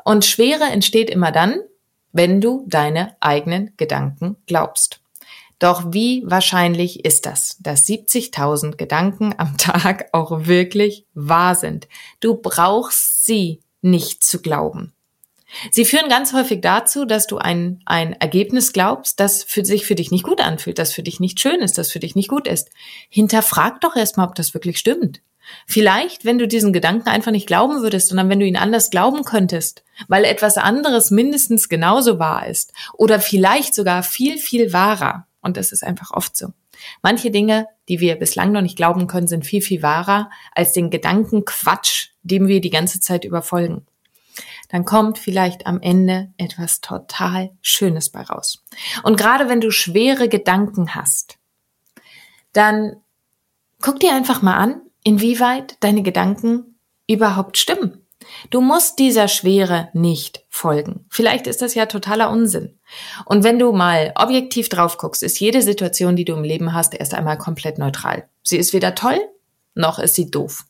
Und 0.05 0.25
Schwere 0.25 0.65
entsteht 0.65 1.11
immer 1.11 1.33
dann, 1.33 1.61
wenn 2.13 2.41
du 2.41 2.65
deine 2.67 3.17
eigenen 3.21 3.73
Gedanken 3.77 4.37
glaubst. 4.47 5.01
Doch 5.59 5.93
wie 5.93 6.23
wahrscheinlich 6.27 7.05
ist 7.05 7.27
das, 7.27 7.57
dass 7.61 7.87
70.000 7.87 8.77
Gedanken 8.77 9.35
am 9.37 9.57
Tag 9.59 10.09
auch 10.13 10.47
wirklich 10.47 11.07
wahr 11.15 11.55
sind? 11.55 11.89
Du 12.21 12.35
brauchst 12.35 13.25
sie 13.25 13.61
nicht 13.83 14.25
zu 14.25 14.41
glauben. 14.41 14.93
Sie 15.71 15.85
führen 15.85 16.09
ganz 16.09 16.33
häufig 16.33 16.61
dazu, 16.61 17.05
dass 17.05 17.27
du 17.27 17.39
ein, 17.39 17.81
ein 17.87 18.13
Ergebnis 18.15 18.73
glaubst, 18.73 19.21
das 19.21 19.43
für 19.43 19.65
sich 19.65 19.87
für 19.87 19.95
dich 19.95 20.11
nicht 20.11 20.25
gut 20.25 20.41
anfühlt, 20.41 20.79
das 20.79 20.93
für 20.93 21.03
dich 21.03 21.21
nicht 21.21 21.41
schön 21.41 21.61
ist, 21.61 21.79
das 21.79 21.91
für 21.91 22.01
dich 22.01 22.15
nicht 22.15 22.29
gut 22.29 22.47
ist. 22.47 22.71
Hinterfrag 23.09 23.81
doch 23.81 23.97
erstmal, 23.97 24.27
ob 24.27 24.35
das 24.35 24.55
wirklich 24.55 24.79
stimmt. 24.79 25.21
Vielleicht, 25.67 26.25
wenn 26.25 26.39
du 26.39 26.49
diesen 26.49 26.73
Gedanken 26.73 27.09
einfach 27.09 27.31
nicht 27.31 27.47
glauben 27.47 27.81
würdest, 27.83 28.09
sondern 28.09 28.29
wenn 28.29 28.41
du 28.41 28.47
ihn 28.47 28.57
anders 28.57 28.91
glauben 28.91 29.23
könntest, 29.23 29.85
weil 30.09 30.25
etwas 30.25 30.57
anderes 30.57 31.11
mindestens 31.11 31.69
genauso 31.69 32.19
wahr 32.19 32.47
ist 32.47 32.73
oder 32.95 33.21
vielleicht 33.21 33.75
sogar 33.75 34.03
viel, 34.03 34.39
viel 34.39 34.73
wahrer. 34.73 35.27
Und 35.41 35.57
das 35.57 35.71
ist 35.71 35.85
einfach 35.85 36.11
oft 36.11 36.37
so. 36.37 36.49
Manche 37.01 37.31
Dinge, 37.31 37.69
die 37.89 38.01
wir 38.01 38.17
bislang 38.17 38.51
noch 38.53 38.61
nicht 38.61 38.77
glauben 38.77 39.07
können, 39.07 39.29
sind 39.29 39.47
viel, 39.47 39.63
viel 39.63 39.83
wahrer 39.83 40.31
als 40.53 40.73
den 40.73 40.91
Gedankenquatsch, 40.91 42.09
dem 42.23 42.49
wir 42.49 42.61
die 42.61 42.71
ganze 42.71 43.01
Zeit 43.01 43.25
überfolgen 43.25 43.87
dann 44.69 44.85
kommt 44.85 45.19
vielleicht 45.19 45.67
am 45.67 45.81
Ende 45.81 46.33
etwas 46.37 46.81
total 46.81 47.51
Schönes 47.61 48.11
bei 48.11 48.23
raus. 48.23 48.65
Und 49.03 49.17
gerade 49.17 49.49
wenn 49.49 49.61
du 49.61 49.71
schwere 49.71 50.29
Gedanken 50.29 50.95
hast, 50.95 51.39
dann 52.53 52.97
guck 53.81 54.01
dir 54.01 54.15
einfach 54.15 54.43
mal 54.43 54.57
an, 54.57 54.81
inwieweit 55.05 55.77
deine 55.81 56.03
Gedanken 56.03 56.79
überhaupt 57.07 57.59
stimmen. 57.59 58.07
Du 58.51 58.61
musst 58.61 58.99
dieser 58.99 59.29
Schwere 59.29 59.89
nicht 59.93 60.45
folgen. 60.49 61.07
Vielleicht 61.11 61.47
ist 61.47 61.63
das 61.63 61.75
ja 61.75 61.87
totaler 61.87 62.31
Unsinn. 62.31 62.79
Und 63.25 63.45
wenn 63.45 63.59
du 63.59 63.73
mal 63.73 64.13
objektiv 64.17 64.69
drauf 64.69 64.99
guckst, 64.99 65.23
ist 65.23 65.39
jede 65.39 65.63
Situation, 65.63 66.17
die 66.17 66.25
du 66.25 66.35
im 66.35 66.43
Leben 66.43 66.73
hast, 66.73 66.95
erst 66.95 67.15
einmal 67.15 67.39
komplett 67.39 67.79
neutral. 67.79 68.29
Sie 68.43 68.57
ist 68.57 68.73
weder 68.73 68.95
toll, 68.95 69.19
noch 69.75 69.99
ist 69.99 70.15
sie 70.15 70.31
doof. 70.31 70.65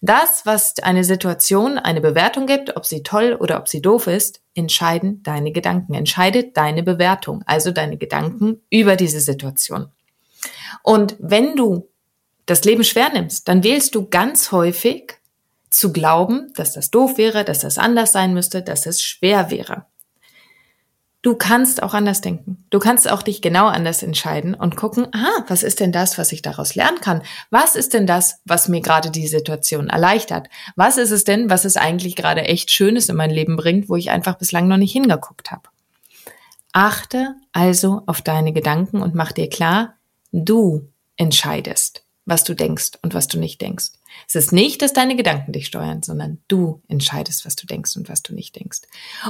Das, 0.00 0.46
was 0.46 0.78
eine 0.80 1.04
Situation 1.04 1.78
eine 1.78 2.00
Bewertung 2.00 2.46
gibt, 2.46 2.76
ob 2.76 2.86
sie 2.86 3.02
toll 3.02 3.36
oder 3.38 3.58
ob 3.58 3.68
sie 3.68 3.82
doof 3.82 4.06
ist, 4.06 4.40
entscheiden 4.54 5.22
deine 5.22 5.52
Gedanken, 5.52 5.94
entscheidet 5.94 6.56
deine 6.56 6.82
Bewertung, 6.82 7.42
also 7.46 7.70
deine 7.70 7.96
Gedanken 7.96 8.60
über 8.70 8.96
diese 8.96 9.20
Situation. 9.20 9.90
Und 10.82 11.16
wenn 11.18 11.56
du 11.56 11.88
das 12.46 12.64
Leben 12.64 12.84
schwer 12.84 13.10
nimmst, 13.12 13.48
dann 13.48 13.62
wählst 13.62 13.94
du 13.94 14.08
ganz 14.08 14.52
häufig 14.52 15.14
zu 15.70 15.92
glauben, 15.92 16.52
dass 16.54 16.72
das 16.72 16.90
doof 16.90 17.18
wäre, 17.18 17.44
dass 17.44 17.60
das 17.60 17.78
anders 17.78 18.12
sein 18.12 18.32
müsste, 18.32 18.62
dass 18.62 18.86
es 18.86 19.02
schwer 19.02 19.50
wäre. 19.50 19.86
Du 21.28 21.34
kannst 21.34 21.82
auch 21.82 21.92
anders 21.92 22.22
denken. 22.22 22.64
Du 22.70 22.78
kannst 22.78 23.06
auch 23.10 23.20
dich 23.20 23.42
genau 23.42 23.66
anders 23.66 24.02
entscheiden 24.02 24.54
und 24.54 24.76
gucken, 24.76 25.08
ah, 25.12 25.44
was 25.46 25.62
ist 25.62 25.78
denn 25.78 25.92
das, 25.92 26.16
was 26.16 26.32
ich 26.32 26.40
daraus 26.40 26.74
lernen 26.74 27.02
kann? 27.02 27.20
Was 27.50 27.76
ist 27.76 27.92
denn 27.92 28.06
das, 28.06 28.40
was 28.46 28.68
mir 28.68 28.80
gerade 28.80 29.10
die 29.10 29.26
Situation 29.26 29.90
erleichtert? 29.90 30.48
Was 30.74 30.96
ist 30.96 31.10
es 31.10 31.24
denn, 31.24 31.50
was 31.50 31.66
es 31.66 31.76
eigentlich 31.76 32.16
gerade 32.16 32.46
echt 32.46 32.70
Schönes 32.70 33.10
in 33.10 33.16
mein 33.16 33.28
Leben 33.28 33.58
bringt, 33.58 33.90
wo 33.90 33.96
ich 33.96 34.08
einfach 34.08 34.36
bislang 34.36 34.68
noch 34.68 34.78
nicht 34.78 34.92
hingeguckt 34.92 35.50
habe? 35.50 35.68
Achte 36.72 37.34
also 37.52 38.04
auf 38.06 38.22
deine 38.22 38.54
Gedanken 38.54 39.02
und 39.02 39.14
mach 39.14 39.32
dir 39.32 39.50
klar, 39.50 39.96
du 40.32 40.88
entscheidest, 41.18 42.04
was 42.24 42.42
du 42.42 42.54
denkst 42.54 42.92
und 43.02 43.12
was 43.12 43.28
du 43.28 43.38
nicht 43.38 43.60
denkst. 43.60 43.97
Es 44.26 44.34
ist 44.34 44.52
nicht, 44.52 44.82
dass 44.82 44.92
deine 44.92 45.16
Gedanken 45.16 45.52
dich 45.52 45.66
steuern, 45.66 46.02
sondern 46.02 46.38
du 46.48 46.82
entscheidest, 46.88 47.44
was 47.44 47.56
du 47.56 47.66
denkst 47.66 47.96
und 47.96 48.08
was 48.08 48.22
du 48.22 48.34
nicht 48.34 48.56
denkst. 48.56 48.80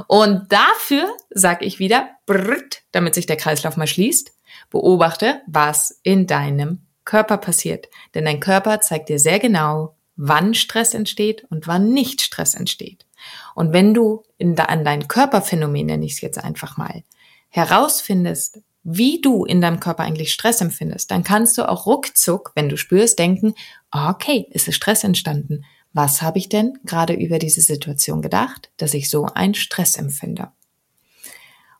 Und 0.06 0.52
dafür 0.52 1.08
sage 1.30 1.64
ich 1.64 1.78
wieder, 1.78 2.10
brrrt, 2.26 2.82
damit 2.92 3.14
sich 3.14 3.26
der 3.26 3.36
Kreislauf 3.36 3.76
mal 3.76 3.86
schließt, 3.86 4.32
beobachte, 4.70 5.42
was 5.46 6.00
in 6.02 6.26
deinem 6.26 6.86
Körper 7.04 7.38
passiert. 7.38 7.88
Denn 8.14 8.24
dein 8.24 8.40
Körper 8.40 8.80
zeigt 8.80 9.08
dir 9.08 9.18
sehr 9.18 9.38
genau, 9.38 9.96
wann 10.16 10.54
Stress 10.54 10.94
entsteht 10.94 11.44
und 11.50 11.66
wann 11.66 11.92
nicht 11.92 12.20
Stress 12.20 12.54
entsteht. 12.54 13.06
Und 13.54 13.72
wenn 13.72 13.94
du 13.94 14.24
in, 14.36 14.58
an 14.58 14.84
dein 14.84 15.08
Körperphänomen, 15.08 15.86
nenne 15.86 16.04
ich 16.04 16.12
es 16.12 16.20
jetzt 16.20 16.38
einfach 16.38 16.76
mal, 16.76 17.02
herausfindest, 17.48 18.60
wie 18.90 19.20
du 19.20 19.44
in 19.44 19.60
deinem 19.60 19.80
Körper 19.80 20.04
eigentlich 20.04 20.32
Stress 20.32 20.62
empfindest, 20.62 21.10
dann 21.10 21.22
kannst 21.22 21.58
du 21.58 21.68
auch 21.68 21.84
ruckzuck, 21.84 22.52
wenn 22.54 22.70
du 22.70 22.78
spürst, 22.78 23.18
denken, 23.18 23.54
okay, 23.90 24.46
ist 24.50 24.66
es 24.66 24.76
Stress 24.76 25.04
entstanden? 25.04 25.64
Was 25.92 26.22
habe 26.22 26.38
ich 26.38 26.48
denn 26.48 26.78
gerade 26.84 27.12
über 27.12 27.38
diese 27.38 27.60
Situation 27.60 28.22
gedacht, 28.22 28.70
dass 28.78 28.94
ich 28.94 29.10
so 29.10 29.26
einen 29.26 29.54
Stress 29.54 29.96
empfinde? 29.96 30.48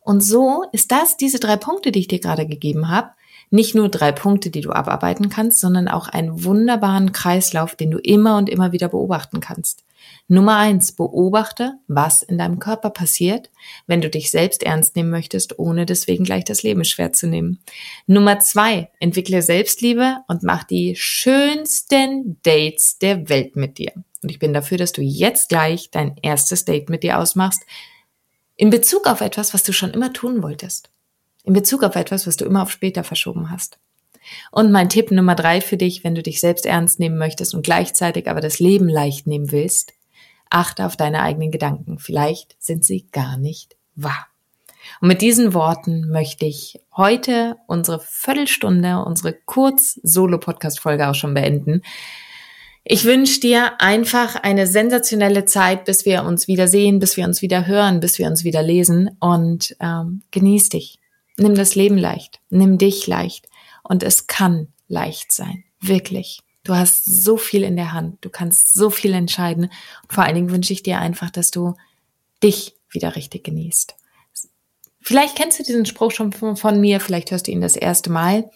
Und 0.00 0.21
so 0.21 0.65
ist 0.73 0.93
das, 0.93 1.17
diese 1.17 1.38
drei 1.38 1.57
Punkte, 1.57 1.93
die 1.93 2.00
ich 2.00 2.09
dir 2.09 2.21
gerade 2.21 2.47
gegeben 2.47 2.88
habe, 2.88 3.11
nicht 3.50 3.75
nur 3.75 3.88
drei 3.88 4.12
Punkte, 4.12 4.50
die 4.50 4.61
du 4.61 4.73
abarbeiten 4.73 5.31
kannst, 5.31 5.61
sondern 5.61 5.88
auch 5.88 6.09
einen 6.09 6.45
wunderbaren 6.45 7.12
Kreislauf, 7.12 7.75
den 7.75 7.91
du 7.91 7.99
immer 7.99 8.37
und 8.37 8.50
immer 8.50 8.73
wieder 8.73 8.88
beobachten 8.88 9.41
kannst. 9.41 9.85
Nummer 10.26 10.57
eins, 10.57 10.93
beobachte, 10.93 11.75
was 11.87 12.23
in 12.23 12.38
deinem 12.38 12.59
Körper 12.59 12.90
passiert, 12.90 13.50
wenn 13.87 14.00
du 14.00 14.11
dich 14.11 14.31
selbst 14.31 14.62
ernst 14.62 14.95
nehmen 14.97 15.11
möchtest, 15.11 15.59
ohne 15.59 15.87
deswegen 15.87 16.25
gleich 16.25 16.45
das 16.45 16.62
Leben 16.62 16.85
schwer 16.85 17.12
zu 17.12 17.26
nehmen. 17.26 17.61
Nummer 18.07 18.38
zwei, 18.40 18.90
entwickle 19.00 19.43
Selbstliebe 19.43 20.19
und 20.28 20.43
mach 20.43 20.64
die 20.64 20.95
schönsten 20.97 22.38
Dates 22.43 22.99
der 22.99 23.28
Welt 23.28 23.57
mit 23.57 23.78
dir. 23.78 23.93
Und 24.23 24.31
ich 24.31 24.38
bin 24.38 24.52
dafür, 24.52 24.78
dass 24.78 24.93
du 24.93 25.02
jetzt 25.02 25.49
gleich 25.49 25.90
dein 25.90 26.17
erstes 26.23 26.64
Date 26.64 26.90
mit 26.90 27.02
dir 27.02 27.19
ausmachst 27.19 27.62
In 28.57 28.71
Bezug 28.71 29.07
auf 29.07 29.21
etwas, 29.21 29.55
was 29.55 29.62
du 29.62 29.73
schon 29.73 29.93
immer 29.93 30.12
tun 30.12 30.43
wolltest. 30.43 30.90
In 31.45 31.52
Bezug 31.52 31.85
auf 31.85 31.97
etwas, 31.97 32.26
was 32.26 32.37
du 32.37 32.45
immer 32.45 32.62
auf 32.62 32.71
später 32.71 33.05
verschoben 33.05 33.50
hast. 33.50 33.78
Und 34.50 34.73
mein 34.73 34.88
Tipp 34.88 35.11
Nummer 35.11 35.35
drei 35.35 35.61
für 35.61 35.76
dich, 35.76 36.04
wenn 36.04 36.14
du 36.14 36.23
dich 36.23 36.40
selbst 36.40 36.66
ernst 36.66 36.99
nehmen 36.99 37.18
möchtest 37.18 37.54
und 37.54 37.62
gleichzeitig 37.62 38.28
aber 38.28 38.40
das 38.40 38.58
Leben 38.58 38.88
leicht 38.88 39.26
nehmen 39.26 39.52
willst, 39.52 39.92
achte 40.50 40.87
auf 40.87 40.97
deine 40.97 41.23
eigenen 41.23 41.50
Gedanken. 41.50 41.99
Vielleicht 41.99 42.56
sind 42.58 42.85
sie 42.85 43.08
gar 43.12 43.37
nicht 43.37 43.76
wahr. 43.94 44.26
Und 45.00 45.08
mit 45.08 45.20
diesen 45.20 45.54
Worten 45.54 46.08
möchte 46.08 46.47
ich 46.47 46.80
heute 46.97 47.56
unsere 47.66 48.00
Viertelstunde, 48.00 49.04
unsere 49.04 49.35
Kurz-Solo-Podcast-Folge 49.35 51.08
auch 51.08 51.14
schon 51.14 51.35
beenden. 51.35 51.82
Ich 52.85 53.04
wünsche 53.04 53.40
dir 53.40 53.80
einfach 53.80 54.37
eine 54.37 54.66
sensationelle 54.66 55.44
Zeit, 55.44 55.85
bis 55.85 56.06
wir 56.06 56.25
uns 56.25 56.49
wieder 56.49 56.68
sehen, 56.68 57.00
bis 57.00 57.18
wir 57.18 57.26
uns 57.26 57.42
wieder 57.42 57.66
hören, 57.66 58.00
bis 58.00 58.18
wir 58.18 58.26
uns 58.26 58.44
wieder 58.44 58.62
lesen 58.62 59.11
und 59.20 59.76
ähm, 59.80 60.23
genieß 60.30 60.70
dich. 60.70 60.99
Nimm 61.37 61.54
das 61.54 61.75
Leben 61.75 61.99
leicht, 61.99 62.40
nimm 62.49 62.78
dich 62.78 63.06
leicht 63.06 63.48
und 63.88 64.02
es 64.02 64.26
kann 64.26 64.68
leicht 64.87 65.33
sein, 65.33 65.64
wirklich. 65.80 66.40
Du 66.64 66.75
hast 66.75 67.04
so 67.04 67.37
viel 67.37 67.62
in 67.62 67.76
der 67.76 67.92
Hand, 67.92 68.18
du 68.21 68.30
kannst 68.30 68.75
so 68.75 68.90
viel 68.90 69.14
entscheiden 69.14 69.64
und 69.64 70.12
vor 70.12 70.25
allen 70.25 70.35
Dingen 70.35 70.50
wünsche 70.50 70.73
ich 70.73 70.83
dir 70.83 70.99
einfach, 70.99 71.30
dass 71.30 71.50
du 71.50 71.75
dich 72.42 72.76
wieder 72.90 73.16
richtig 73.16 73.45
genießt. 73.45 73.95
Vielleicht 75.00 75.37
kennst 75.37 75.59
du 75.59 75.62
diesen 75.62 75.87
Spruch 75.87 76.11
schon 76.11 76.33
von 76.33 76.80
mir, 76.80 77.00
vielleicht 77.00 77.30
hörst 77.30 77.47
du 77.47 77.50
ihn 77.50 77.62
das 77.62 77.76
erste 77.76 78.11
Mal, 78.11 78.50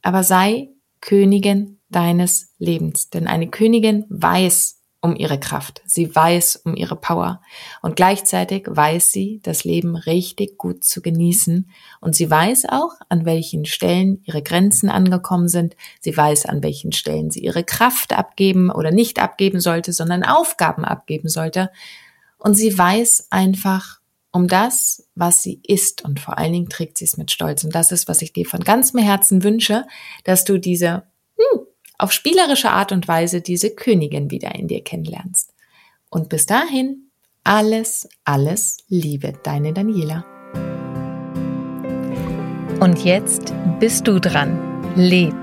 aber 0.00 0.24
sei 0.24 0.70
Königin 1.00 1.78
deines 1.90 2.54
Lebens. 2.58 3.10
Denn 3.10 3.26
eine 3.26 3.48
Königin 3.48 4.06
weiß 4.08 4.81
um 5.02 5.16
ihre 5.16 5.38
Kraft, 5.38 5.82
sie 5.84 6.14
weiß 6.14 6.62
um 6.64 6.76
ihre 6.76 6.94
Power. 6.94 7.42
Und 7.82 7.96
gleichzeitig 7.96 8.66
weiß 8.68 9.10
sie, 9.10 9.40
das 9.42 9.64
Leben 9.64 9.96
richtig 9.96 10.56
gut 10.56 10.84
zu 10.84 11.02
genießen. 11.02 11.68
Und 12.00 12.14
sie 12.14 12.30
weiß 12.30 12.66
auch, 12.70 12.92
an 13.08 13.24
welchen 13.24 13.64
Stellen 13.64 14.22
ihre 14.24 14.42
Grenzen 14.42 14.88
angekommen 14.88 15.48
sind, 15.48 15.76
sie 16.00 16.16
weiß, 16.16 16.46
an 16.46 16.62
welchen 16.62 16.92
Stellen 16.92 17.32
sie 17.32 17.40
ihre 17.40 17.64
Kraft 17.64 18.16
abgeben 18.16 18.70
oder 18.70 18.92
nicht 18.92 19.18
abgeben 19.18 19.58
sollte, 19.58 19.92
sondern 19.92 20.22
Aufgaben 20.22 20.84
abgeben 20.84 21.28
sollte. 21.28 21.70
Und 22.38 22.54
sie 22.54 22.76
weiß 22.78 23.26
einfach, 23.30 23.98
um 24.30 24.46
das, 24.46 25.08
was 25.16 25.42
sie 25.42 25.60
ist. 25.64 26.04
Und 26.04 26.20
vor 26.20 26.38
allen 26.38 26.52
Dingen 26.52 26.68
trägt 26.68 26.96
sie 26.98 27.04
es 27.04 27.16
mit 27.16 27.32
Stolz. 27.32 27.64
Und 27.64 27.74
das 27.74 27.90
ist, 27.90 28.06
was 28.06 28.22
ich 28.22 28.32
dir 28.32 28.46
von 28.46 28.60
ganzem 28.60 29.00
Herzen 29.00 29.42
wünsche, 29.42 29.84
dass 30.22 30.44
du 30.44 30.58
diese 30.58 31.02
hm, 31.36 31.66
auf 32.02 32.12
spielerische 32.12 32.70
Art 32.70 32.90
und 32.90 33.06
Weise 33.06 33.40
diese 33.40 33.70
Königin 33.70 34.30
wieder 34.30 34.54
in 34.54 34.66
dir 34.66 34.82
kennenlernst. 34.82 35.52
Und 36.10 36.28
bis 36.28 36.46
dahin, 36.46 37.10
alles, 37.44 38.08
alles 38.24 38.78
Liebe, 38.88 39.32
deine 39.44 39.72
Daniela. 39.72 40.24
Und 42.80 43.04
jetzt 43.04 43.54
bist 43.78 44.08
du 44.08 44.18
dran. 44.18 44.58
Leb, 44.96 45.34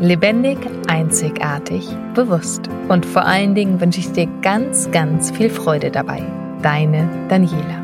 lebendig, 0.00 0.58
einzigartig, 0.86 1.84
bewusst. 2.14 2.68
Und 2.88 3.04
vor 3.04 3.24
allen 3.26 3.56
Dingen 3.56 3.80
wünsche 3.80 4.00
ich 4.00 4.12
dir 4.12 4.26
ganz, 4.40 4.90
ganz 4.92 5.32
viel 5.32 5.50
Freude 5.50 5.90
dabei. 5.90 6.22
Deine 6.62 7.26
Daniela. 7.28 7.83